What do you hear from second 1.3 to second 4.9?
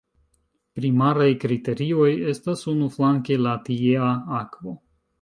kriterioj estas unuflanke la tiea akvo...